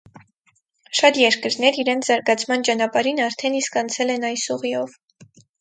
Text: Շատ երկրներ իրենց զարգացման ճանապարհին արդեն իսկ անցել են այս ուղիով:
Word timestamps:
Շատ 0.99 1.19
երկրներ 1.23 1.77
իրենց 1.83 2.09
զարգացման 2.11 2.65
ճանապարհին 2.71 3.23
արդեն 3.29 3.61
իսկ 3.61 3.81
անցել 3.85 4.15
են 4.19 4.29
այս 4.31 4.51
ուղիով: 4.57 5.01